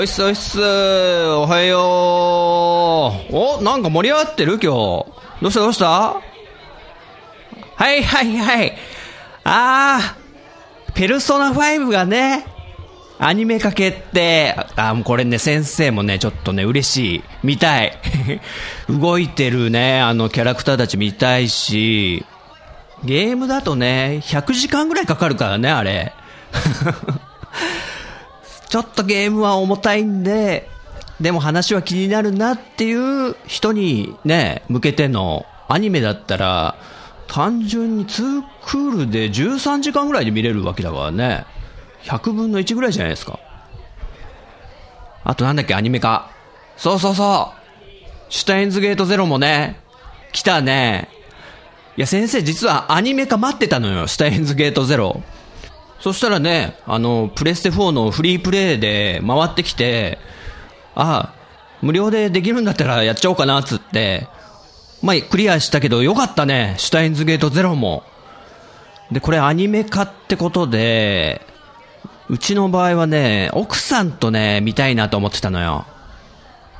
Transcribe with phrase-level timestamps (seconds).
[0.00, 0.58] おいっすおいっす。
[0.58, 1.76] おはよ
[3.30, 3.36] う。
[3.36, 4.52] おなんか盛り上がってる？
[4.52, 4.66] 今日。
[5.42, 5.60] どうした？
[5.60, 5.84] どうした？
[5.84, 6.22] は
[7.92, 8.78] いはいはい。
[9.44, 12.46] あーペルソナ5がね
[13.18, 14.56] アニメ化決定。
[14.74, 17.22] あもうこれね先生もねちょっとね嬉しい。
[17.42, 17.92] 見たい。
[18.88, 22.24] 動いてるねあのキャラクターたち見たいし。
[23.04, 26.14] ゲームだとね100時間ぐらいかかるからねあれ。
[28.70, 30.68] ちょっとゲームは重たいんで、
[31.20, 36.76] でも話は気になるなっていう人にね、向けてのアニメだったら、
[37.26, 41.44] 単純に2クールで13時間ぐらいで見れるわけだからね。
[42.04, 43.40] 100分の1ぐらいじゃないですか。
[45.24, 46.30] あとなんだっけ、アニメ化。
[46.76, 48.32] そうそうそう。
[48.32, 49.80] シュタインズゲートゼロもね、
[50.32, 51.08] 来たね。
[51.96, 55.22] いや、先生実はアニメ化待ってたのよ、シュタインズゲートゼロ。
[56.00, 60.18] そしたらね、あの、プレステ4のフリープレイで回ってきて、
[60.94, 61.34] あ、
[61.82, 64.26] 無料でできるんだったらやっちゃおうかな、つって。
[65.02, 68.02] まあ、クリアしたけどよかったね、シュタインズゲートゼロも。
[69.12, 71.46] で、これアニメ化ってことで、
[72.28, 75.84] うちの場合はね、奥さんとね、見たいなと思ってたのよ。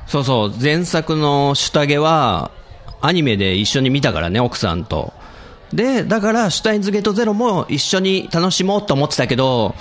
[0.07, 2.51] そうそう、前作のシュタゲは、
[3.01, 5.13] アニメで一緒に見たからね、奥さんと。
[5.73, 9.75] で、だから、シュタインズゲートゼロも一緒に楽しもうと思ってたけど、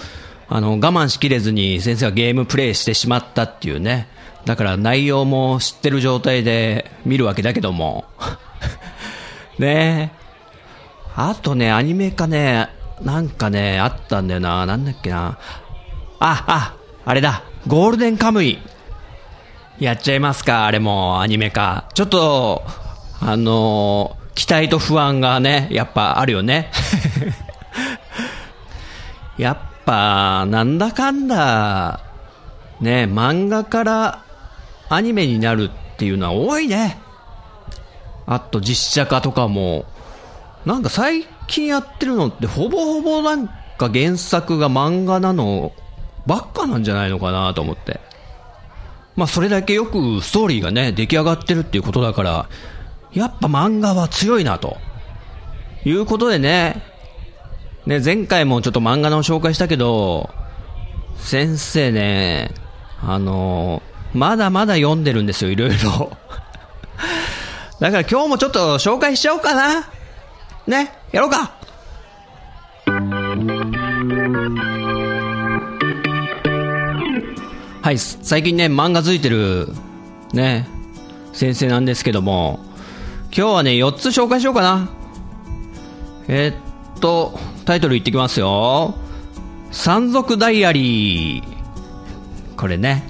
[0.48, 4.08] あの、我慢しきれずに先生はゲームプレイしてしまったっていうね。
[4.44, 8.04] だから内容も知ってる状態で見るわけだけども。
[9.58, 10.12] ね
[11.14, 12.68] あとね、アニメ化ね、
[13.02, 14.64] なんかね、あったんだよな。
[14.66, 15.38] なんだっけな。
[16.18, 16.74] あ、あ、
[17.04, 17.42] あれだ。
[17.66, 18.58] ゴールデンカムイ。
[19.78, 21.88] やっちゃいますか、あれも、アニメ化。
[21.94, 22.62] ちょっと、
[23.20, 26.70] あのー期待と不安がね、やっぱあるよね。
[29.36, 32.00] やっぱ、なんだかんだ、
[32.80, 34.22] ね、漫画から
[34.88, 36.98] アニメになるっていうのは多いね。
[38.24, 39.84] あと実写化とかも、
[40.64, 45.72] なんか最近やってるのってほぼほぼなんか原作が漫画なの
[46.24, 48.00] ばっかなんじゃないのかなと思って。
[49.16, 52.48] まあそれだけよくストーリーがね、出来上がってるっていうことだから、
[53.12, 54.76] やっぱ漫画は強いなと。
[55.84, 56.82] いうことでね、
[57.86, 60.30] ね、前回もちょっと漫画の紹介したけど、
[61.16, 62.52] 先生ね、
[63.02, 63.82] あの
[64.12, 66.16] まだまだ読んでるんですよ、いろいろ。
[67.80, 69.88] だから今日もちょっと紹介しちゃおうかな。
[70.66, 71.52] ね、やろうか。
[77.82, 79.68] はい、最近ね、漫画付いてる、
[80.34, 80.68] ね、
[81.32, 82.60] 先生なんですけども、
[83.32, 84.88] 今日はね、4つ紹介しようかな。
[86.26, 88.94] えー、っと、タイトル言ってきますよ。
[89.70, 92.56] 山賊ダイアリー。
[92.56, 93.06] これね、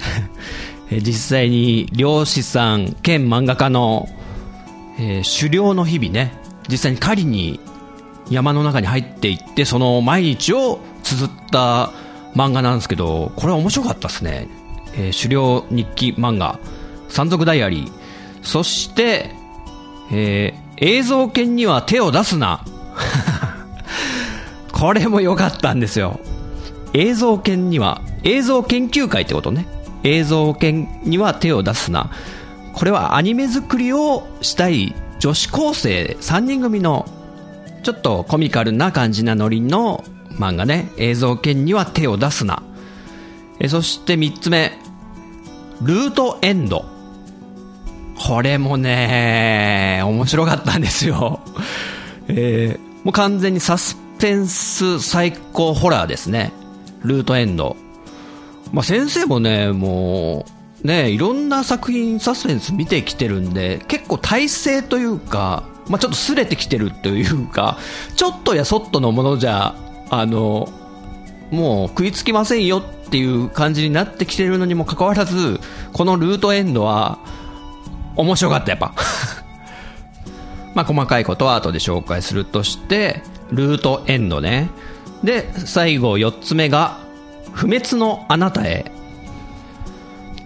[0.92, 4.10] 実際に漁師さん兼漫画家の、
[4.98, 6.34] えー狩猟の日々ね、
[6.68, 7.58] 実際に狩りに
[8.28, 11.92] 山の中に入っていって、その毎日を綴った
[12.34, 14.48] 漫画なんですけど、これは面白かったですね。
[14.94, 16.58] えー狩猟日記漫画、
[17.08, 17.92] 山賊ダイアリー。
[18.42, 19.39] そして、
[20.10, 22.64] えー映像犬には手を出すな。
[24.72, 26.18] これも良かったんですよ。
[26.94, 29.66] 映像犬には、映像研究会ってことね。
[30.04, 32.10] 映像犬には手を出すな。
[32.72, 37.06] これはアニメ作りをしたい女子高生3人組の
[37.82, 40.90] ちょっとコミカルな感じなノリの漫画ね。
[40.96, 42.62] 映像犬には手を出すな。
[43.58, 44.72] えそして3つ目。
[45.82, 46.99] ルートエンド。
[48.26, 51.40] これもね、面白かったんですよ。
[52.28, 56.52] えーもう完全にサスペンス最高ホラーですね。
[57.02, 57.76] ルートエンド。
[58.72, 60.44] まあ、先生もね、も
[60.84, 67.78] う、ね、いろんな作品サスペンス見てきてるんで、結構体制というか、まあ、ちょっと擦れてきてるというか、
[68.16, 69.74] ちょっとやそっとのものじゃ、
[70.10, 70.68] あの、
[71.50, 75.58] もう食いつきませんよっていう感じになってきてるのにもかかわらず、
[75.92, 77.18] このルートエンドは、
[78.16, 78.92] 面白かった、やっぱ。
[80.74, 84.70] まあ、細かいことは後で紹介するとして、ルートエンドね。
[85.24, 86.98] で、最後4つ目が、
[87.52, 88.90] 不滅のあなたへ。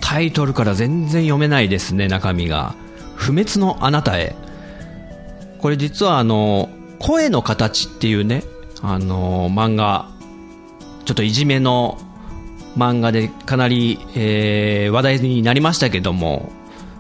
[0.01, 2.75] タイトルから全然読めないですね、中身が。
[3.15, 4.35] 不滅のあなたへ。
[5.59, 6.69] これ実はあの、
[6.99, 8.45] 声の形っていうね、
[8.83, 10.09] あの漫画、
[11.05, 11.99] ちょっといじめの
[12.77, 16.53] 漫画でかなり、えー、話題になりましたけども、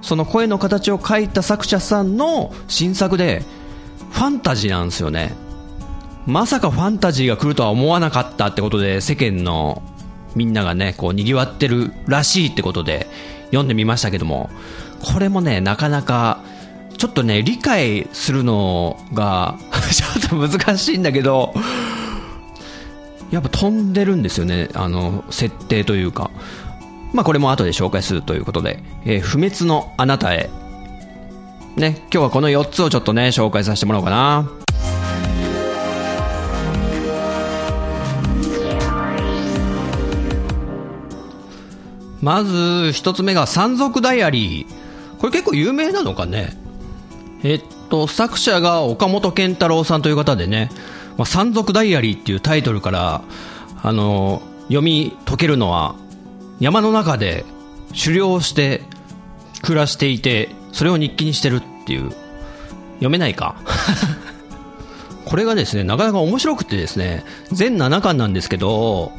[0.04, 3.42] その声の形を描いた作者さんの新作で、
[4.10, 5.32] ファンタジーなんですよね。
[6.26, 9.82] まさかファンタジーが来るとは思わなかったってことで、世間の
[10.34, 13.06] みんながね、こう賑わってるらしいってことで
[13.46, 14.50] 読んでみましたけども、
[15.00, 16.42] これもね、なかなか、
[16.98, 19.56] ちょっとね、理解するのが
[19.90, 21.54] ちょっと難しいんだけど、
[23.30, 26.30] やっぱ飛んでるんですよね、あの、設定というか。
[27.14, 30.50] まあこれも後で紹介するということで、えー、不滅のあなたへ。
[31.76, 34.50] ね、今日はこの4つをちょっとね、紹介させてもらおうかな。
[42.20, 45.18] まず、一つ目が山賊ダイアリー。
[45.18, 46.56] これ結構有名なのかね
[47.44, 50.70] えっと、作者が岡本健太郎さんという方でね、
[51.16, 53.22] まあ、山賊ダイアリーっていうタイトルから、
[53.82, 55.94] あの、読み解けるのは
[56.64, 57.44] 山の中で
[57.92, 58.80] 狩猟して
[59.60, 62.10] 暮らしていて、それを日記にしてるっていう、
[62.94, 63.56] 読めないか？
[65.26, 67.22] これがですね、なかなか面白くてですね、
[67.52, 69.12] 全7巻なんですけど、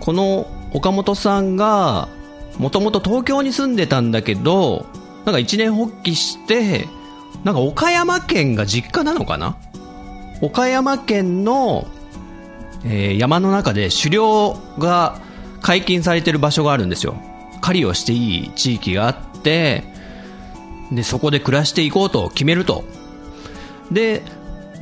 [0.00, 2.08] この岡本さんが、
[2.56, 4.86] もともと東京に住んでたんだけど、
[5.26, 6.88] なんか一年発起して、
[7.44, 9.56] なんか岡山県が実家なのかな？
[10.40, 11.86] 岡山県の、
[12.86, 15.20] えー、山の中で狩猟が
[15.68, 17.14] 解禁されてる場所があるんですよ。
[17.60, 19.84] 狩りをしていい地域があって、
[20.90, 22.84] で、そこで暮らしていこうと決めると。
[23.92, 24.22] で、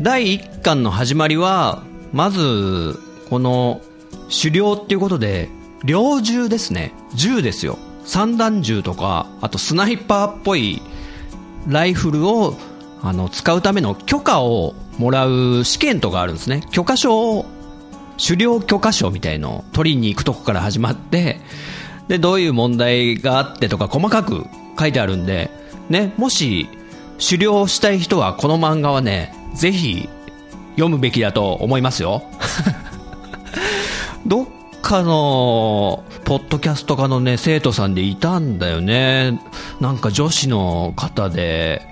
[0.00, 3.80] 第1巻の始まりは、まず、この、
[4.30, 5.48] 狩猟っていうことで、
[5.82, 6.92] 猟銃ですね。
[7.14, 7.78] 銃ですよ。
[8.04, 10.80] 散弾銃とか、あとスナイパーっぽい
[11.66, 12.56] ライフルを、
[13.02, 16.62] あの、使うための許可をもらう試験とかあるんですね。
[16.70, 17.44] 許可証を
[18.18, 21.40] 狩猟許可証みたいのを取りに行くとこから始まって、
[22.08, 24.46] で、どういう問題があってとか細かく
[24.78, 25.50] 書いてあるんで、
[25.88, 26.68] ね、もし
[27.24, 30.08] 狩猟したい人はこの漫画はね、ぜひ
[30.72, 32.22] 読むべきだと思いますよ。
[34.26, 34.46] どっ
[34.82, 39.40] かの、ポッドキャスト家のね、生徒さんでいたんだよね。
[39.80, 41.82] なんか女子の方で、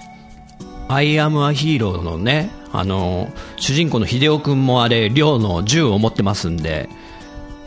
[0.89, 6.89] アイアムアヒーローのね、あの、主人公の秀夫君もあれ、寮の銃を持ってますんで、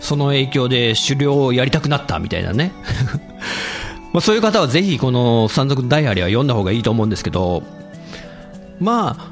[0.02, 2.74] その影響で狩猟をやりたくなったみたいなね。
[4.12, 7.64] まあそういう方はぜひこの山賊ダイアリーは読んだ方がいいと思うんですけど、
[8.82, 9.32] まあ、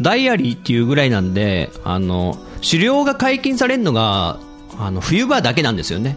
[0.00, 4.38] ダイアリーっていうぐらいなんで、あの、狩猟が解禁されるのが、
[4.78, 6.16] あの、冬場だけなんですよね。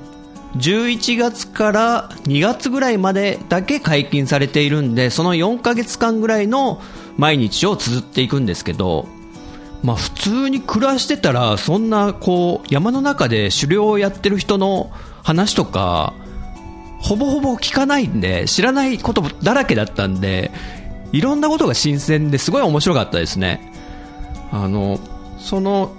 [0.58, 6.82] 11月から2月ぐらいまでだけ解禁されているんで、その4ヶ月間ぐらいの
[7.20, 9.06] 毎日を綴っていくんですけど、
[9.84, 14.90] まあ普通に暮らしてたら、そんなこう、山の中で狩猟をやってる人の
[15.22, 16.14] 話とか、
[17.02, 20.50] ほぼほぼ聞かないんで、知らないことだらけだったんで、
[21.12, 23.74] いろんなことが新鮮ですごい面白かったですね。
[24.54, 24.98] あの、
[25.40, 25.92] その、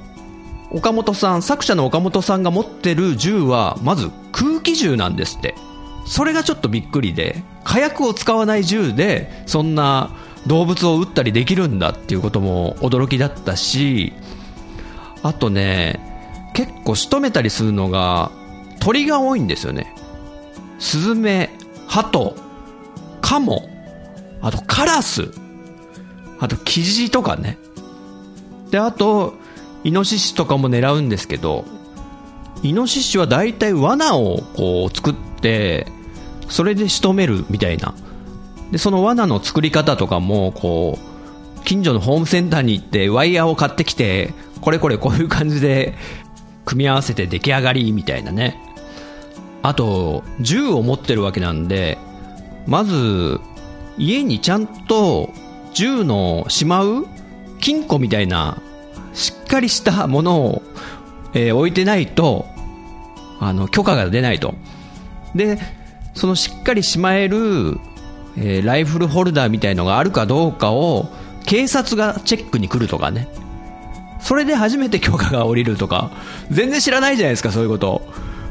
[0.73, 5.55] 岡本さん、作者の岡本さんが持ってる銃は、まず空気銃なんですって。
[6.07, 10.11] それがちょっとびっくりで、火薬を使わない銃で、そんな
[10.47, 14.13] 動物を撃ったりできるんだっていうことも驚きだったし、
[15.23, 16.01] あとね、
[16.55, 18.33] 結構仕留めたりするのが
[18.81, 19.95] 鳥が多いんですよね。
[20.79, 21.51] スズメ、
[21.87, 22.35] ハト、
[23.21, 23.69] カモ、
[24.41, 25.31] あとカラス、
[26.39, 27.59] あとキジとかね。
[28.71, 29.35] で、あと、
[29.85, 31.65] イノシシとかも狙うんですけど、
[32.63, 35.87] イノシシは大体罠をこう作って、
[36.49, 37.95] それで仕留めるみたいな。
[38.71, 45.95] で、その罠の作り方とかも、こう、近所のホームセンターに行ってワイヤーを買ってきて、これこれこういう感じで
[46.65, 48.61] 組み合わせて出来上がりみたいなね。
[49.63, 51.99] あと、銃を持ってるわけなんで、
[52.67, 53.41] まず、
[53.99, 55.31] 家にちゃんと
[55.75, 57.07] 銃のしまう
[57.61, 58.61] 金庫みたいな、
[59.13, 60.63] しっかりしたものを、
[61.35, 62.47] えー、置いてないと、
[63.39, 64.55] あの、許可が出ないと。
[65.35, 65.59] で、
[66.15, 67.79] そのしっかりしまえる
[68.37, 71.09] えー、ライフルホルダーみたいのがあるかどうかを
[71.47, 73.29] 警察がチェックに来るとかね
[74.21, 76.11] それで初めて許可が下りるとか、
[76.51, 78.03] 全然知らないじゃないですか、そういうこと。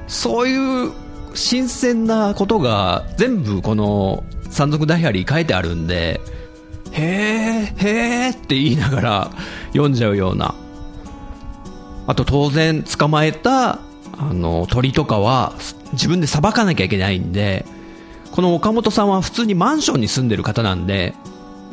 [0.08, 0.92] そういう
[1.36, 6.20] 新鮮なことが全部この山賊ダイアリー書いてあるんで、
[6.92, 9.32] へー、へーって言いながら
[9.72, 10.56] 読んじゃうような。
[12.08, 13.74] あと当然捕まえた
[14.18, 15.54] あの鳥とかは
[15.94, 17.66] 自分でさばかなきゃいけないんで、
[18.32, 21.14] この岡本さんは普通にマンションに住んでる方なんで、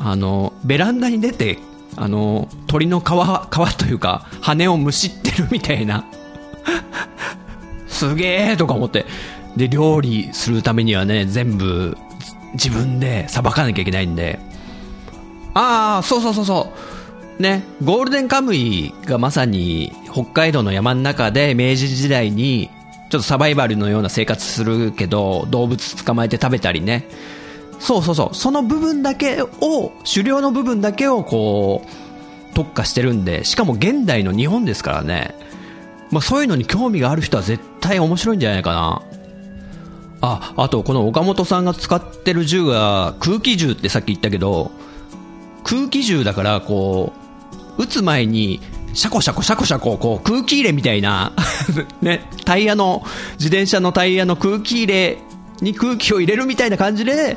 [0.00, 1.58] あの、ベランダに出て、
[1.96, 6.04] あの、鳥の皮、皮というか、羽をむしってるみたいな。
[7.88, 9.06] すげえとか思って。
[9.56, 11.96] で、料理するためにはね、全部
[12.52, 14.38] 自分でさばかなきゃいけないんで。
[15.54, 16.72] ああ、そうそうそうそ
[17.38, 17.42] う。
[17.42, 22.70] ね、ゴールデンカムイがまさに北海道の山の中で明治時代に
[23.08, 27.08] ちょっとサバイバルのような生活するけど動物捕まえて食べたりね。
[27.78, 28.34] そうそうそう。
[28.34, 35.34] その部分だけを、狩猟の部分だけをこう、特化してるんで、しかも現代の日本ですからね。
[36.10, 39.02] まあそういうのに興味がある人は絶対面白いんじゃないかな。
[40.22, 44.70] あ、あとこの岡本さんが使ってる銃が空気銃ってさっき言ったけど、
[45.64, 47.12] 空気銃だからこ
[47.78, 48.60] う、撃つ前に
[48.96, 51.32] シャコシャコシャコシャコこう空気入れみたいな
[52.00, 55.18] ね、タイヤの、自転車のタイヤの空気入れ
[55.60, 57.36] に空気を入れるみたいな感じで、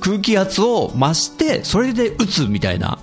[0.00, 2.98] 空気圧を増して、それで撃つみたいな。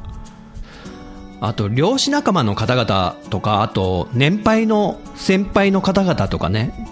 [1.41, 6.85] あと、漁師仲間の方々とか、あと、年配の先輩の方々とかね、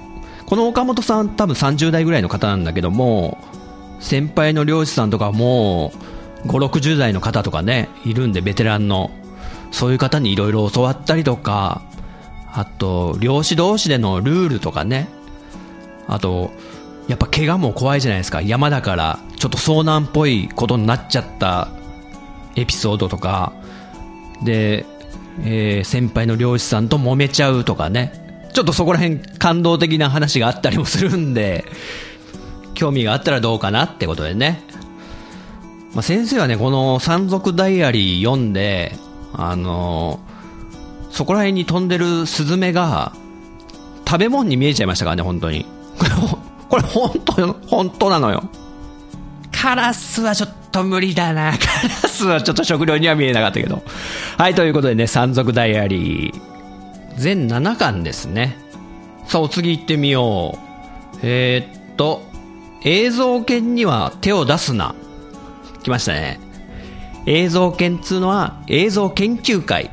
[0.47, 3.37] この岡本さん多分30代ぐらいの方なんだけども、
[3.99, 5.91] 先輩の漁師さんとかも
[6.43, 9.11] う、5、60代の方とかね、いるんで、ベテランの。
[9.71, 11.81] そういう方にいろいろ教わったりとか、
[12.53, 15.09] あと、漁師同士でのルールとかね、
[16.07, 16.51] あと、
[17.07, 18.41] やっぱ怪我も怖いじゃないですか。
[18.41, 21.69] 山だから、ちょっと遭難っぽいことになっちゃった
[22.55, 23.53] エピソードとか、
[24.43, 24.85] で、
[25.43, 28.49] えー、先輩の漁師さんと揉めちゃうとかね。
[28.53, 31.65] ちょっとそこら辺感動的な話があったりもするんで、
[32.73, 34.63] 興味があったらどうかなってことでね。
[35.93, 38.95] まあ、先生はね、この山賊ダイアリー読んで、
[39.33, 40.19] あの、
[41.11, 43.13] そこら辺に飛んでるスズメが、
[44.07, 45.65] 食べ物に見えちゃいましたからね、本当に。
[46.69, 48.43] これ本当、本当なのよ。
[49.51, 51.51] カラスはちょっと無理だな。
[51.57, 53.83] カラスはちょっと食料には見えなかったけど。
[54.37, 56.41] はい、ということでね、山賊ダイアリー。
[57.17, 58.57] 全7巻ですね。
[59.25, 61.17] さあ、お次行ってみよう。
[61.23, 62.21] えー、っと、
[62.83, 64.93] 映像犬には手を出すな。
[65.83, 66.39] 来ましたね。
[67.27, 69.91] 映像犬っつうのは映像研究会。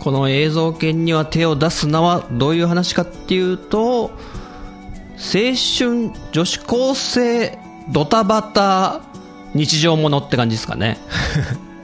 [0.00, 4.10] この映像犬には手を出すなはどういう話かっていうと、
[5.18, 7.58] 青春女子高生
[7.90, 9.02] ドタバタ
[9.54, 10.98] 日常ものって感じですかね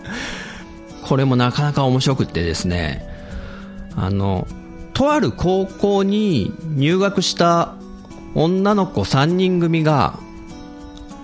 [1.02, 3.04] これもなかなか面白くってですね
[3.96, 4.46] あの
[4.92, 7.74] とある高校に入学した
[8.34, 10.18] 女の子3人組が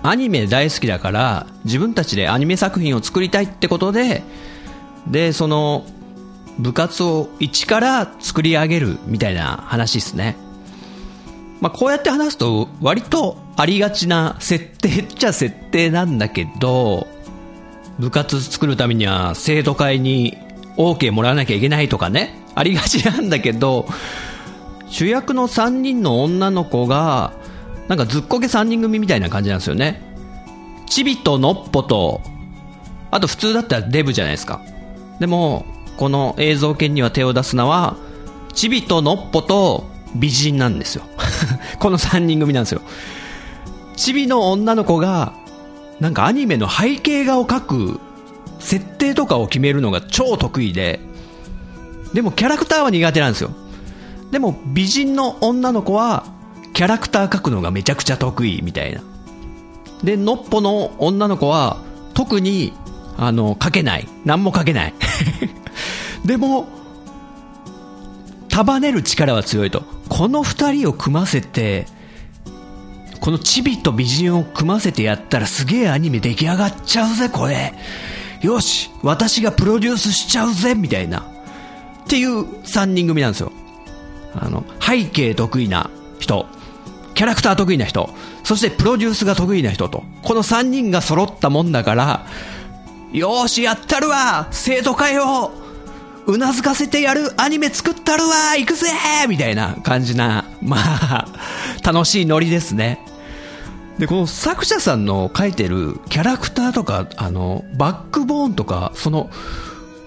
[0.03, 4.23] アニメ大好きだから自分たちでアニメ作品を作りたいってことで
[5.07, 5.85] でその
[6.59, 10.37] 部活を一から作り上げるみたいな話ですね。
[11.61, 17.07] まあ、こうやって話すと割とありがちな設定っちゃ設定なんだけど
[17.99, 20.39] 部活作るためには生徒会に
[20.79, 22.39] OK もらわなきゃいけないとかね。
[22.55, 23.87] ありがちなんだけど
[24.89, 27.33] 主役の3人の女の子が
[27.91, 30.01] なんかずっこけ3人組みたいな感じなんですよね。
[30.87, 32.21] チビとノッポと
[33.11, 34.61] あと普通だったらデブじゃないですか。
[35.19, 35.67] でも
[35.97, 37.97] この映像犬には手を出すのは
[38.53, 41.03] チビとノッポと美人なんですよ。
[41.81, 42.81] この3人組なんですよ。
[43.97, 45.33] チビの女の子が
[45.99, 48.01] なんかアニメの背景画を描く
[48.61, 51.01] 設定とかを決めるのが超得意で
[52.15, 53.51] でもキャラクターは苦手なんですよ。
[54.31, 56.39] でも美人の女の子は
[56.73, 59.03] キャラクター描くのがめちゃくちゃ得意みたいな。
[60.03, 61.83] でのっぽの女の子は
[62.15, 62.73] 特に
[63.17, 64.09] あの描けない。
[64.25, 64.95] 何も描けない。
[66.25, 66.69] でも
[68.49, 69.83] 束ねる力は強いと。
[70.09, 71.87] この2人を組ませて
[73.21, 77.75] このチビと美人を組ませてやったらすげえアニメ出来上がっちゃうぜこれ。
[78.41, 81.21] よし私がプロデュースしちゃうぜみたいな。
[81.21, 83.53] っていう3人組なんですよ。
[84.35, 86.47] あの背景得意な人。
[87.21, 88.09] キャラクター得意な人
[88.45, 92.25] そしてプロデュースが得意な人とこの3人が揃ったもんだから
[93.13, 95.51] よしやったるわ生徒会を
[96.27, 98.87] うなずかせてやるアニメ作ったるわ行くぜ
[99.29, 101.27] みたいな感じな、まあ、
[101.85, 103.05] 楽しいノリですね。
[103.99, 109.29] で、この作者さんの書いてるキャラクターとか、あの、バックボーンとか、その、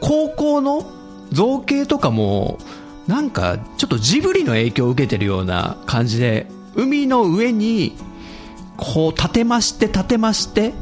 [0.01, 0.89] 高校の
[1.31, 2.57] 造形とかも、
[3.05, 7.95] なんかちょっとジブリの影響を受けてるような感じで、海の上に、
[8.77, 10.73] こう立てまして立てまして、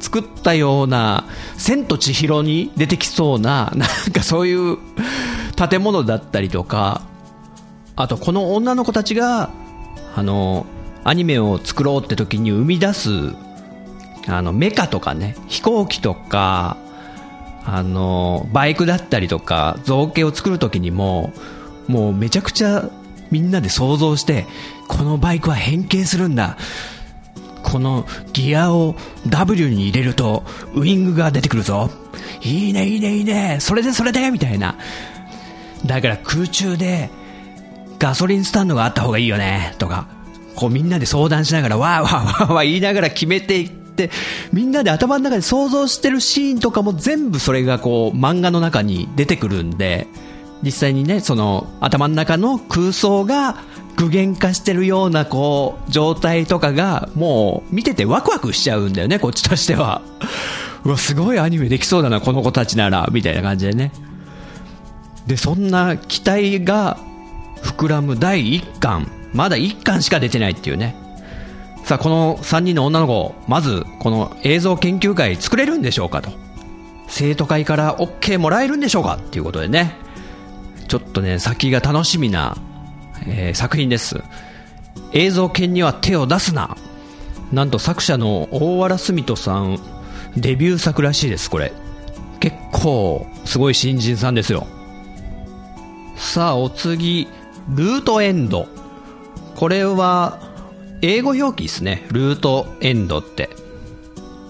[0.00, 1.24] 作ったような、
[1.56, 4.78] 千と千尋に出てきそうな、 なんかそういう
[5.56, 7.02] 建物だったりとか、
[7.96, 9.50] あとこの女の子たちが、
[10.16, 10.66] あの、
[11.04, 13.10] アニメを作ろうって時に生み出す、
[14.26, 16.76] あの、メカとかね、飛行機とか、
[17.64, 21.32] あの、バイクだったりとか、造形を作る時にも、
[21.88, 22.88] もうめちゃくちゃ
[23.30, 24.46] みんなで想像して、
[24.88, 26.56] このバイクは変形するんだ。
[27.62, 28.96] このギアを
[29.28, 30.44] W に入れると
[30.74, 31.90] ウイングが出てくるぞ。
[32.42, 33.58] いいね、いいね、いいね。
[33.60, 34.76] それでそれでみたいな。
[35.86, 37.10] だから空中で
[37.98, 39.74] ガソリンスタンドがあった方がいいよね。
[39.78, 40.08] とか、
[40.56, 44.10] こうみんなで相談しながらわーわーわーわー言いながら決めていって、
[44.52, 50.06] みんなで頭の中で想像してるシーンとかも全部それがこう漫画の中に出てくるんで、
[50.62, 53.56] 実際にね、その頭の中の空想が
[53.96, 60.02] 具現化してるようなこう状態とかがもう見ててワクワクしちゃうんだよね、こっちとしては。
[60.84, 63.92] うわ、すごいアニメできそうだな、この子たちなら、みたいな感じでね。
[65.26, 66.98] で、そんな期待が
[67.62, 69.10] 膨らむ第1巻。
[69.32, 70.96] まだ1巻しか出てないっていうね。
[71.84, 76.30] さあ、この3人の女の子、まず、この映像研究会作れるんでしょうかと。
[77.08, 79.96] 生徒会から OK もらえるんでしょうかっていうことでね。
[80.90, 82.56] ちょっとね、先が楽しみな、
[83.24, 84.24] えー、作品です。
[85.12, 86.76] 映像犬には手を出すな。
[87.52, 89.78] なんと作者の大原澄人さん、
[90.36, 91.72] デビュー作らしいです、これ。
[92.40, 94.66] 結構、すごい新人さんですよ。
[96.16, 97.28] さあ、お次、
[97.68, 98.66] ルートエンド。
[99.54, 100.40] これは、
[101.02, 102.04] 英語表記ですね。
[102.10, 103.48] ルートエンドって。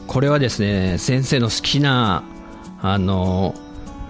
[0.06, 2.24] これはですね、先生の好きな、
[2.80, 3.54] あの、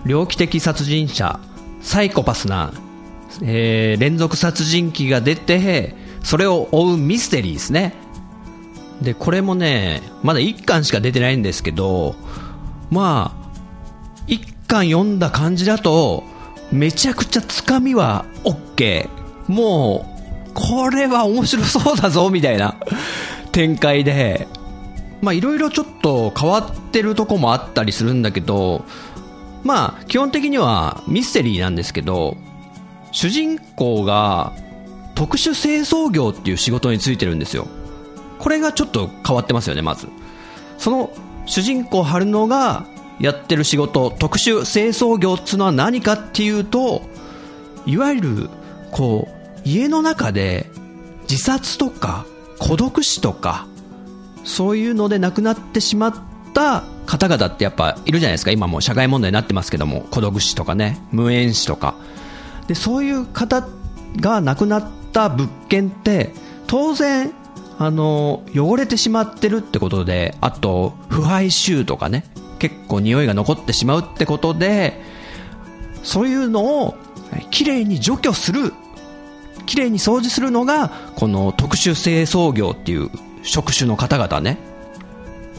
[0.06, 1.40] 猟奇的殺人者
[1.80, 2.72] サイコパスな、
[3.42, 7.94] えー、連続殺人鬼が出て、それを追うミステリーですね。
[9.00, 12.14] で、これもね、まだ1巻しか出てないんですけど、
[12.90, 13.40] まあ、
[14.26, 16.24] 1巻読んだ感じだと、
[16.70, 19.09] めちゃくちゃつかみは OK。
[19.48, 20.07] も
[20.48, 22.76] う、これは面白そうだぞ、みたいな
[23.52, 24.46] 展開で、
[25.22, 28.85] まあいろいろちょっと変わってるとこもあったりするんだけど、
[29.62, 32.37] まあ、基本的にはミステリーなんですけど、
[33.12, 34.53] 主人公が
[35.14, 37.66] 特殊清掃業っていう仕事についてるんですよ。
[38.38, 40.09] これがちょっと変わってますよね、まず。
[40.79, 41.11] その
[41.46, 42.87] 主人公春野が
[43.18, 47.03] やってる仕事、特殊清掃業っていうのは何かっていうと、
[47.85, 48.51] いわゆる、
[48.90, 50.70] こう、家の中で
[51.29, 52.25] 自殺とか
[52.59, 53.66] 孤独死とか、
[54.44, 56.14] そういうので亡くなってしまっ
[56.61, 58.51] た方々ってやっぱいるじゃないですか。
[58.51, 60.03] 今も社会問題になってますけども。
[60.11, 61.01] 孤独死とかね。
[61.11, 61.94] 無縁死とか。
[62.68, 63.66] でそういう方
[64.20, 66.33] が亡くなった物件って
[66.66, 67.33] 当然
[67.79, 72.25] あの汚れてしまってるってことであと腐敗臭とかね。
[72.59, 75.01] 結構匂いが残ってしまうってことで
[76.03, 76.94] そういうのを
[77.51, 78.75] きれいに除去する。
[79.66, 83.11] きれいに掃除するのがこの特殊清掃業っていう
[83.42, 84.69] 職種の方々ね。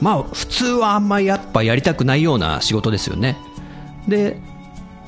[0.01, 3.37] まあ普通はあんまりやっぱやりたくないような仕事ですよね。
[4.07, 4.37] で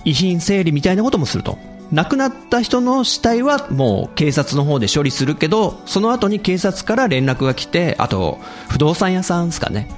[0.05, 1.57] 遺品整理みたいなこともすると。
[1.91, 9.89] 亡くなった人の死体はもう警察の方で処理するけどその後に警察から連絡が来てあと不動産屋さんですかね。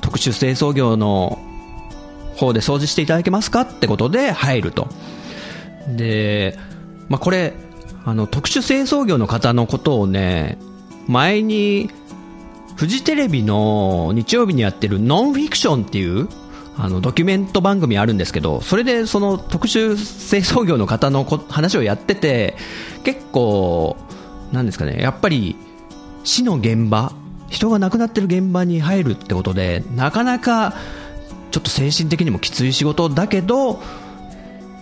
[0.00, 1.38] 特殊清掃業の
[2.36, 4.88] 方で掃除していただけますかってことで入ると。
[5.88, 6.58] で、
[7.08, 7.54] まあ、これ
[8.04, 10.58] あの特殊清掃業の方のことをね
[11.06, 11.90] 前に
[12.76, 16.28] フジテレビの日曜日にやってるノンフィクションっていう
[16.76, 22.56] あのドキュメント番組あるんですけどそれでその特殊清掃業の方の話をやってて
[23.04, 23.96] 結構
[24.52, 25.56] なんですかねやっぱり
[26.24, 27.12] 死の現場
[27.48, 30.74] 人が亡くなってる現場に入るってことでなかなか
[31.52, 33.80] ちょっと精神的にもきつい仕事だけど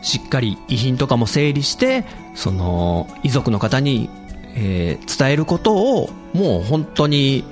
[0.01, 4.09] しっかり遺品とかも整理してその遺族の方に、
[4.57, 7.45] えー、伝えることをもう本当に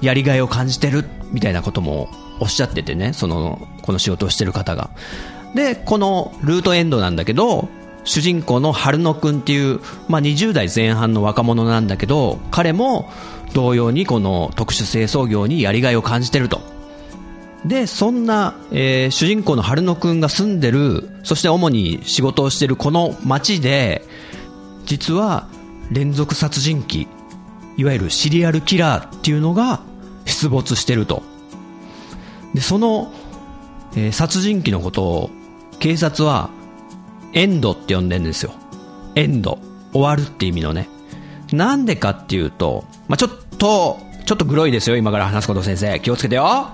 [0.00, 2.08] やりがいを感じてるみたいなことも
[2.40, 4.90] おっしゃっててね、その、この仕事をしてる方が。
[5.54, 7.68] で、このルートエンドなんだけど、
[8.04, 13.10] 主人公の春野くんっていう、まあ、20代前半の若者なんだけど、彼も
[13.52, 16.60] 同様にこの特殊清掃業にやりがいを感じてると。
[17.64, 24.04] で、そんな、えー、主人公の春野くんが住んでる、そして主に仕事をしてるこの街で、
[24.84, 25.48] 実は
[25.90, 27.08] 連続殺人鬼、
[27.76, 29.80] いわゆるシリアルキラーっていうのが
[30.24, 31.22] 出没してると。
[32.54, 33.12] で、その、
[33.92, 35.30] えー、殺人鬼のことを
[35.78, 36.50] 警察は
[37.32, 38.52] エンドって呼んでんですよ。
[39.14, 39.58] エンド。
[39.92, 40.88] 終わるって意味のね。
[41.52, 46.00] なんでかっていうと、まあ、ちょっと、ちょっとグロいですよ、今から話すこと先生。
[46.00, 46.70] 気をつけてよ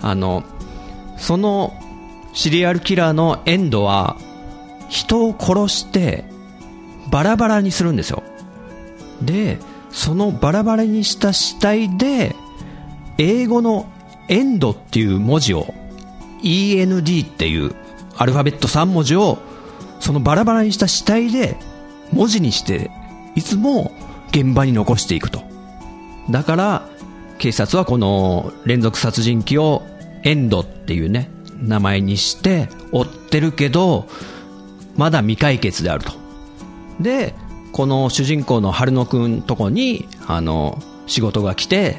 [0.00, 0.44] あの、
[1.18, 1.74] その
[2.32, 4.16] シリアルキラーのエンドは、
[4.88, 6.24] 人を殺して
[7.10, 8.22] バラバラにするんですよ。
[9.22, 9.58] で、
[9.94, 12.34] そのバラバラにした死体で、
[13.16, 13.88] 英語の
[14.28, 15.72] エンドっていう文字を、
[16.42, 17.74] END っていう
[18.16, 19.38] アルファベット3文字を、
[20.00, 21.56] そのバラバラにした死体で
[22.12, 22.90] 文字にして、
[23.36, 23.92] いつも
[24.30, 25.44] 現場に残していくと。
[26.28, 26.88] だから、
[27.38, 29.82] 警察はこの連続殺人鬼を
[30.24, 31.30] エンドっていうね、
[31.62, 34.08] 名前にして追ってるけど、
[34.96, 36.12] まだ未解決であると。
[37.00, 37.34] で、
[37.74, 41.96] この主人公の春野くんとこに、あの、仕事が来て、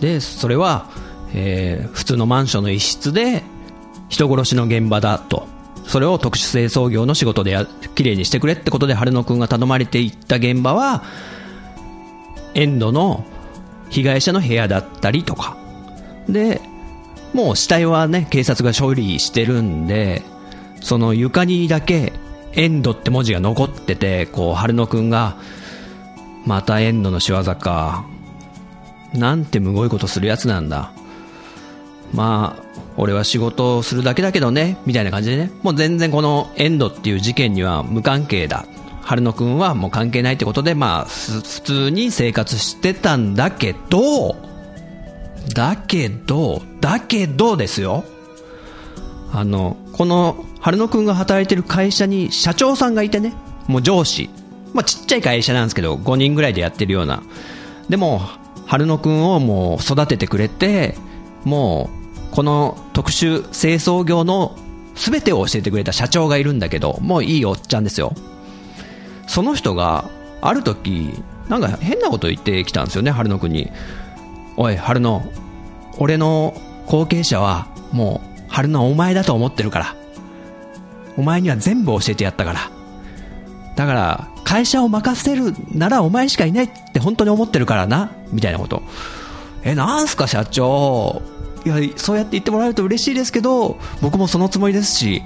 [0.00, 0.90] で、それは、
[1.32, 3.44] えー、普通のマンションの一室で、
[4.08, 5.46] 人殺しの現場だと。
[5.86, 11.04] それを特殊清掃業の仕事でや、綺麗にしてくれってことで春野くんが頼まれていった現場は、
[12.54, 13.24] エンドの
[13.90, 15.56] 被害者の部屋だったりとか。
[16.28, 16.60] で、
[17.32, 20.22] もう死体はね、警察が処理してるんで、
[20.80, 22.12] その床にだけ
[22.54, 25.36] エンドって文字が残ってて、こう、春野くんが、
[26.46, 28.04] またエンドの仕業か。
[29.14, 30.92] なんてむごいことするやつなんだ。
[32.12, 35.50] まあ、俺は仕事をするだけだけどね、みたいな感じでね。
[35.62, 38.66] もう全然このエンドっていう事件には無関係だ。
[39.02, 44.36] 春野くんはもう関係ないってことで、まあ、普通に生活してたんだけど、
[45.54, 48.04] だけど、だけどですよ。
[49.32, 53.34] あの、この春野くんが働いてる会社に社長さんがいてね、
[53.66, 54.30] もう上司。
[54.72, 57.22] まあちっちゃい会社なんですけど、5人ぐらいでやってるような。
[57.90, 58.22] でも、
[58.64, 60.94] 春野くんをもう育ててくれて、
[61.44, 61.90] も
[62.32, 64.56] う、この特殊清掃業の
[64.94, 68.14] 全てを教えてくれた社長がいるんだけど、もういいおっちゃんですよ。
[69.26, 70.08] その人が、
[70.40, 71.10] ある時、
[71.50, 73.70] なんか変なこと言ってきたんですよね、春野くんに。
[74.56, 75.22] おい、春野、
[75.98, 76.54] 俺の
[76.86, 79.96] 後継者は、もう、春野お前だと思ってるから。
[81.16, 82.70] お前には全部教えてやったから。
[83.76, 88.82] だから、会社を任せるならお前しかいないって本当に思ってるからな、みたいなこと。
[89.62, 91.22] え、なんすか社長。
[91.64, 95.22] いや、そうやって言ってもらえると嬉しいですけど、僕もそのつもりですし、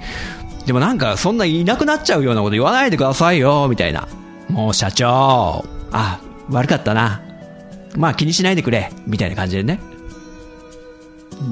[0.65, 4.07] でもなんかそんないなくなっちゃうようなこと言わないでくださいよ、みたいな。
[4.49, 7.21] もう社長、あ、悪かったな。
[7.95, 9.79] まあ気にしないでくれ、みたいな感じでね。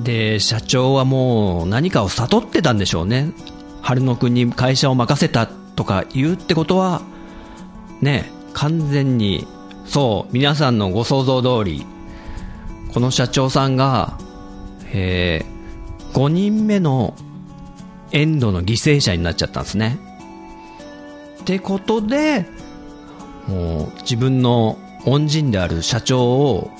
[0.03, 3.31] で、社長はもう何かを悟ってたんでしょうね。
[3.81, 7.01] 春野くんに会社を任せたとか言うってことは、
[8.01, 9.47] ね、完全に、
[9.85, 11.85] そう、皆さんのご想像通り、
[12.93, 14.17] この社長さんが、
[14.93, 17.15] えー、5人目の
[18.11, 19.97] エンドの犠牲者になっちゃったんですね。
[21.41, 22.45] ってことで、
[23.47, 26.71] もう自分の恩人である社長を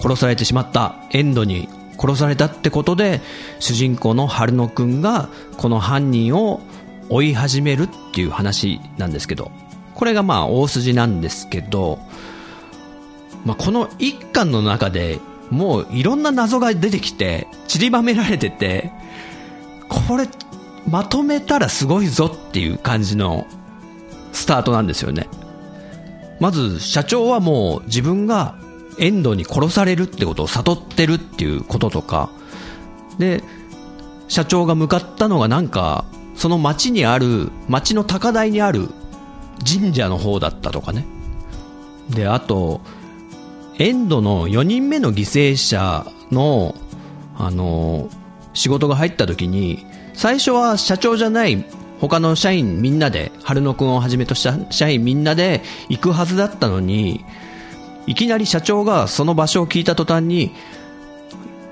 [0.00, 3.20] 殺されてしまったエンドに殺されたってことで
[3.58, 6.60] 主人公の春野くんがこの犯人を
[7.08, 9.50] 追い始めるっていう話なんですけど
[9.94, 11.98] これがまあ大筋なんですけど、
[13.44, 18.90] まあ、この一巻の中でもういろんな謎が出てきて散りばめられてて
[19.88, 20.28] これ
[20.88, 23.46] まとめたらすごいぞっていう感じの
[24.32, 25.28] スタートなんですよね。
[26.38, 28.54] まず社長はもう自分が
[28.98, 32.30] 遠藤に殺されるってことを悟ってるっていうこととか、
[33.18, 33.42] で、
[34.28, 36.04] 社長が向かったのがなんか、
[36.34, 38.88] その町にある、町の高台にある
[39.64, 41.06] 神社の方だったとかね。
[42.10, 42.80] で、あと、
[43.78, 46.74] エンドの4人目の犠牲者の、
[47.36, 48.08] あの、
[48.54, 51.64] 仕事が入った時に、最初は社長じゃない
[52.00, 57.24] 他の社員みんなで、春野くんをはじめとした社員みんなで行くはずだったのに、
[58.06, 60.52] いきなり社長がその場所を聞いた途端に、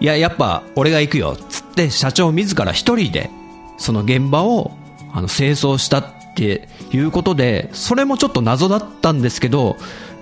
[0.01, 3.31] いや、やっぱ俺が行くよ、つって社長自ら一人で、
[3.79, 4.73] その現場を、
[5.12, 9.77] あの、清掃したっていうことで、それもちょっと謎だったんですけど、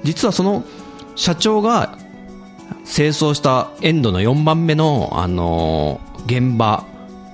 [0.05, 0.65] 実はその
[1.15, 1.99] 社長が
[2.85, 6.85] 清掃したエンドの4番目の、あの、現場、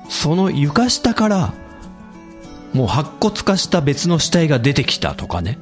[0.08, 1.54] その床下から、
[2.72, 5.58] もう白骨化した別の死体が出てきたとかね。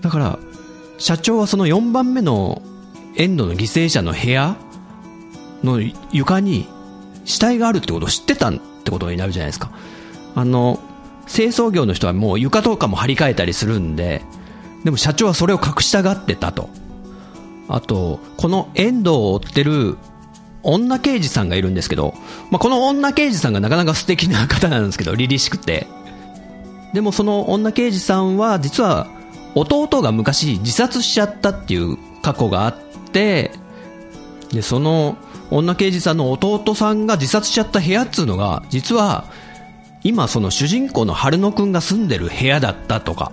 [0.00, 0.38] だから、
[0.98, 2.60] 社長はその4番目の
[3.16, 4.56] エンドの犠牲者の部屋
[5.62, 5.80] の
[6.12, 6.66] 床に
[7.24, 9.70] 死体があるってことを知ってたってことになるじゃないですか。
[10.34, 10.80] あの、
[11.26, 14.22] 清掃業の人はもう床とかも張り替えたりするんで、
[14.84, 16.68] でも社長はそれを隠したがってたと。
[17.68, 19.98] あと、この遠藤を追ってる
[20.62, 22.14] 女刑事さんがいるんですけど、
[22.50, 25.86] まあ、この女刑事さんがなかなか素敵な方なんですけど、凛々しくて。
[26.94, 29.06] でもその女刑事さんは実は
[29.54, 32.76] 弟が昔自殺しちゃったっていう過去があっ
[33.12, 33.50] て
[34.52, 35.16] でその
[35.50, 39.24] 女刑事さんの弟さんが自殺しちゃった部屋っつうのが実は
[40.04, 43.32] 今その主人公の春野くんが住んでる部屋だったとか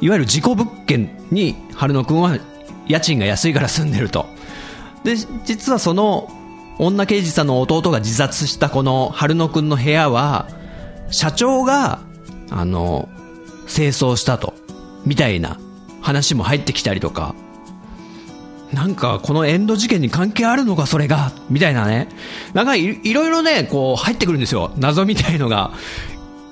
[0.00, 2.38] いわゆる事故物件に春野くんは
[2.88, 4.26] 家賃が安いから住んでると。
[5.04, 6.28] で実はその
[6.78, 10.48] 女刑事さんの弟が自殺したこの春野くんの部屋は
[11.10, 12.00] 社長が
[12.50, 13.08] あの
[13.68, 14.54] 清掃したと。
[15.04, 15.58] みたいな
[16.00, 17.34] 話も入ってきたりとか。
[18.72, 21.32] なんかこのエンド事件に関係あるのかそれが。
[21.50, 22.08] みたいなね。
[22.54, 24.72] なんかいいろいろねこう入ってくるんですよ。
[24.76, 25.72] 謎みたいのが。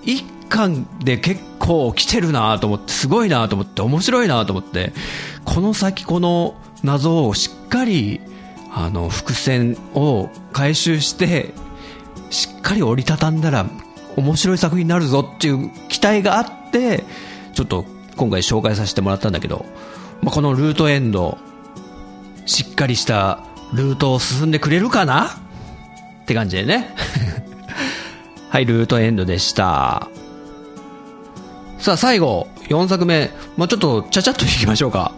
[0.02, 4.92] 一巻で結構来てるなと思ってすごいなと思って面白いなと思って。
[5.44, 8.20] この先この謎をしっかり
[8.72, 11.52] あの伏線を回収して
[12.30, 13.66] しっかり折りたたんだら
[14.16, 17.04] 面白い作品になるぞっていう期待があって
[17.54, 17.84] ちょっと
[18.16, 19.64] 今回紹介させてもらったんだけど、
[20.22, 21.38] まあ、このルートエンド
[22.46, 23.40] しっかりした
[23.72, 25.26] ルートを進んでくれるかな？
[25.26, 25.30] っ
[26.26, 26.94] て感じでね。
[28.50, 30.08] はいルートエンドでした。
[31.78, 35.12] さあ最後4作目、まあ、ちょっとちゃちゃっといきましょうか。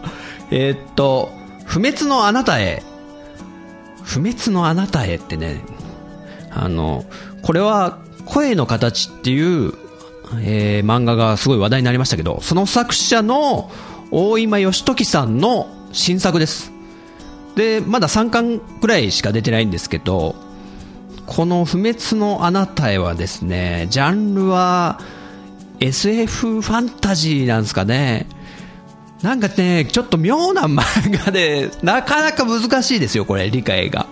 [0.51, 1.31] えー、っと
[1.65, 2.83] 不滅のあなたへ。
[4.03, 5.61] 不滅のあなたへってね。
[6.51, 7.05] あの
[7.41, 9.73] これは声の形っていう、
[10.41, 13.71] えー、漫画がすごい話題になりましたけどその作者の
[14.11, 16.71] 大今義時さんの新作です。
[17.55, 20.35] でまだ3巻くらいしか出てないんですけど
[21.25, 24.99] この「不滅のあなたへ」はですねジャンルは
[25.79, 28.27] SF ファンタジーなんですかね。
[29.21, 30.83] なんかねちょっと妙な漫
[31.25, 34.07] 画でなかなか難しいですよこれ理解が。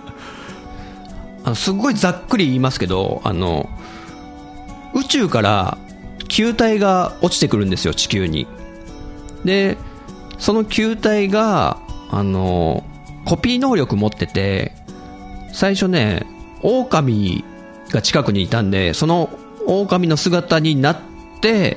[1.44, 3.68] あのすごいざっくり言いますけどあの
[4.94, 5.78] 宇宙から
[6.32, 8.46] 球体が落ちてくるんですよ地球に。
[9.44, 9.76] で
[10.38, 11.78] その球体が
[12.10, 12.84] あの
[13.26, 14.72] コピー能力持ってて
[15.52, 16.26] 最初ね
[16.62, 17.44] 狼
[17.90, 19.28] が近くにいたんでその
[19.66, 21.00] 狼の姿になっ
[21.42, 21.76] て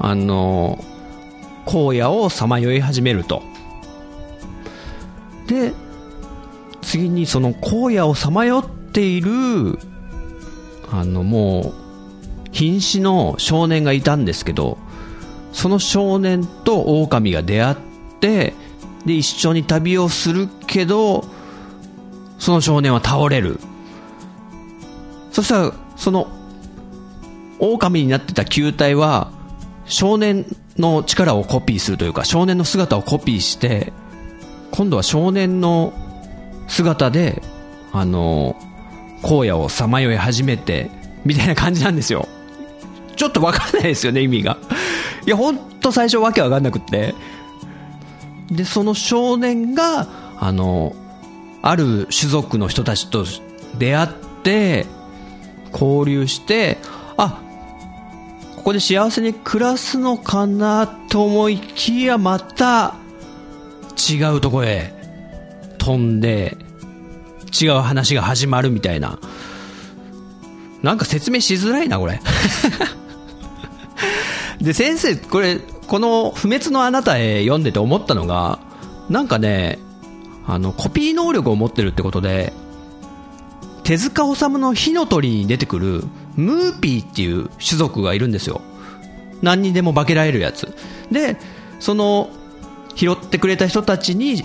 [0.00, 0.84] あの
[1.64, 3.44] 荒野をさまよい始めると。
[5.46, 5.72] で
[6.82, 9.78] 次にその荒野をさまよっている
[10.90, 11.85] あのもう
[12.56, 14.78] 瀕死の少年がいたんですけど
[15.52, 17.76] その少年と狼が出会っ
[18.20, 18.54] て
[19.04, 21.26] で一緒に旅をするけど
[22.38, 23.58] その少年は倒れる。
[25.32, 26.28] そしたらその
[27.58, 29.30] 狼になってた球体は
[29.84, 30.46] 少年
[30.78, 33.92] の力をコピーするというか少年の姿をコピーして
[34.70, 35.92] 今度は少年の
[36.68, 37.42] 姿で
[37.92, 38.56] あの
[39.22, 40.90] 荒野をさまよい始めて
[41.24, 42.28] みたいな感じなんですよ。
[43.16, 44.58] ちょっと分かんないですよね意味が。
[45.26, 47.14] いや本当最初わけわかんなくって。
[48.50, 50.06] でその少年が
[50.38, 50.94] あの
[51.62, 53.24] ある種族の人たちと
[53.76, 54.08] 出会っ
[54.44, 54.86] て
[55.72, 56.78] 交流して
[57.16, 57.40] あ
[58.56, 62.94] ここで幸せに暮らすのかなと思いきやまた
[64.08, 64.94] 違うとこへ
[65.78, 66.56] 飛んで
[67.60, 69.18] 違う話が始まるみたいな。
[70.82, 72.20] なんか説明しづらいなこれ。
[74.60, 78.58] で先生これこの「不滅のあなたへ」読んでて思ったのが
[79.08, 79.78] なんかね
[80.46, 82.52] あのコピー能力を持ってるってことで
[83.84, 86.04] 手塚治虫の火の鳥に出てくる
[86.36, 88.60] ムーピーっていう種族がいるんですよ。
[89.42, 90.74] 何にでも化けられるやつ。
[91.10, 91.36] で
[91.78, 92.30] その
[92.94, 94.42] 拾ってくれた人たちに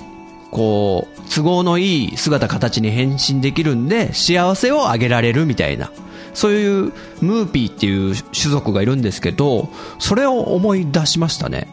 [0.52, 5.91] こう都合のいい姿形に変身できるんで幸せをあげられるみたいな。
[6.34, 11.67] そういうムーピーっていう種族がいるんですけどそれを思い出しましたね。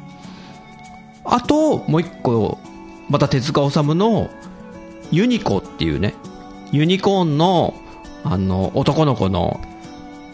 [1.24, 2.58] あともう一個
[3.08, 4.30] また手塚治虫の
[5.10, 6.14] ユニコっていうね
[6.72, 7.74] ユニコーンの
[8.24, 9.60] あの男の子の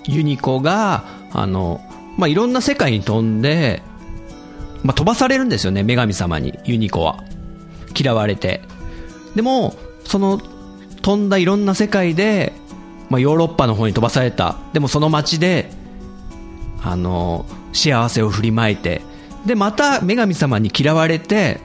[0.07, 1.81] ユニコがあの、
[2.17, 3.83] まあ、いろんな世界に飛んで、
[4.83, 7.23] まあ、飛ばされるんですよね女神様にユニコは。
[7.97, 8.61] 嫌われて。
[9.37, 10.41] でもその
[11.03, 12.53] 飛んだいろんな世界で、
[13.11, 14.57] まあ、ヨーロッパの方に飛ばされた。
[14.73, 15.71] でもその街で
[16.83, 19.03] あの幸せを振りまいて。
[19.47, 21.61] でまた女神様に嫌われて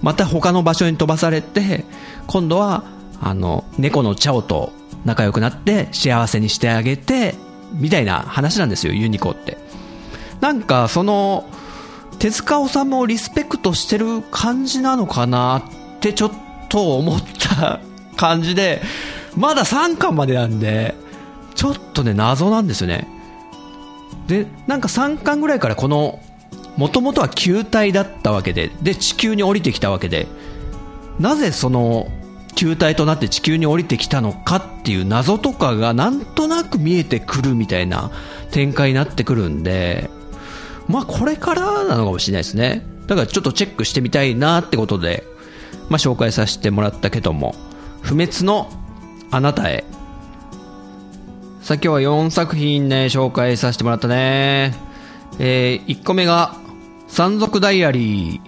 [0.00, 1.84] また他の場所に飛ばされて
[2.26, 2.84] 今度は
[3.20, 4.72] あの猫のチャオと
[5.04, 7.34] 仲良くなって幸せにしてあげて
[7.72, 9.58] みたいな話なんですよユニコって。
[10.40, 11.48] なんかその
[12.18, 15.64] 手塚治虫をリスペクトしてる感じなのかな
[15.96, 16.30] ってちょっ
[16.68, 17.80] と思った
[18.16, 18.82] 感じで
[19.36, 20.94] まだ3巻までなんで
[21.54, 23.08] ちょっとね謎なんですよね。
[24.26, 26.20] でなんか3巻ぐらいからこの
[26.76, 30.26] もともとは球体だったわけでで地球に降りてきたわけで
[31.18, 32.08] なぜその
[32.54, 38.10] 球体となって地球に降りてきたのかっていう謎とかがなんとなく見えてくるみたいな
[38.50, 40.10] 展開になってくるんで
[40.88, 42.86] まあこれからなのかもしれないですね。
[43.06, 45.24] だからちょっとチェックしてみたいなってことで、
[45.88, 47.54] まあ、紹介させてもらったけども
[48.02, 48.68] 不滅の
[49.36, 49.84] あなたへ
[51.60, 54.72] さあ今日は4作品ね、紹介させてもらったね。
[55.38, 56.54] えー、1個目が、
[57.08, 58.40] 山賊ダイアリー。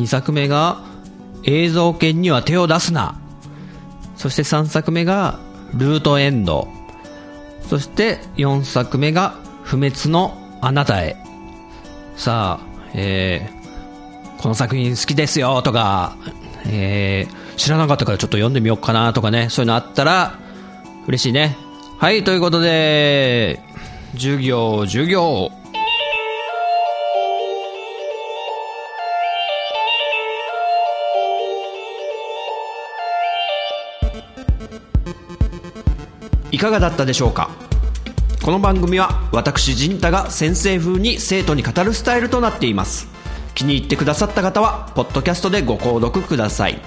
[0.00, 0.80] 2作目が、
[1.44, 3.20] 映像権には手を出すな。
[4.16, 5.38] そして3作目が、
[5.74, 6.68] ルートエンド。
[7.68, 11.16] そして4作目が、不滅のあなたへ。
[12.16, 16.16] さあ、えー、この作品好きですよとか、
[16.64, 20.38] えー、知らなかったからちょっと読んでみようかなとかね、そういうのあったら、
[21.06, 21.56] 嬉しいね。
[21.98, 23.60] はい、ということで、
[24.12, 25.50] 授業、授業。
[36.50, 37.50] いかがだったでしょうか？
[38.42, 43.06] この番組は私陣太が先生風に生徒に語るスタイルとなっています
[43.54, 46.80] 気に入ってくださった方はポッドキャストでご購読ください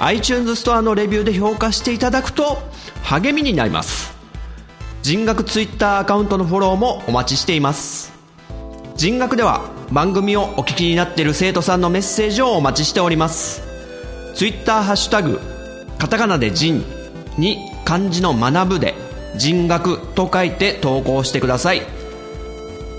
[0.00, 2.58] iTunes ストアのレビューで評価していただくと
[3.02, 4.14] 励みになります。
[5.02, 8.10] 人学ツイッターアカウントのフォローもお待ちしています。
[8.96, 13.62] 人学では番組をお聞きになっている生徒さんのメッセージをお待ちしております。
[14.34, 15.38] ツイッターハッシュタグ
[15.98, 16.82] カタカナで人
[17.36, 18.94] に漢字の学ぶで
[19.36, 21.82] 人学と書いて投稿してください。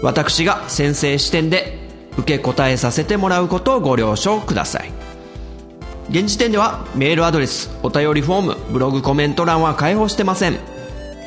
[0.04, 1.80] 私が先生視点で
[2.18, 5.01] 受け答えさせてもらうことをご了承ください。
[6.12, 10.60] 現時点ではメールアドレスお便りフォームブログコメント欄は開放してません。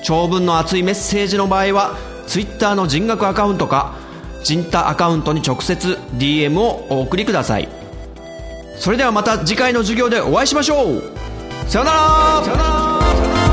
[0.05, 3.95] 長文の熱いメッセージの場合は Twitter の人格アカウントか
[4.43, 7.69] 人太アカウントに直接 DM をお送りください。
[8.77, 11.03] それではまた次回の授業でお会いしましょう。
[11.67, 13.44] さよなら。